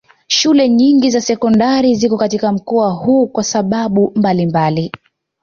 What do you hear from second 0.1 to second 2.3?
Shule nyingi za sekondari ziko